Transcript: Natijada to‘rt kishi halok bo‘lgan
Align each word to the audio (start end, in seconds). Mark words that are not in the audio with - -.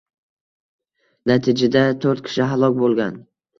Natijada 1.33 1.85
to‘rt 2.07 2.25
kishi 2.33 2.51
halok 2.57 2.83
bo‘lgan 2.83 3.25